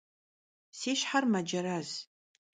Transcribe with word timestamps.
Si 0.79 0.91
şher 0.99 1.23
mecerez. 1.33 1.89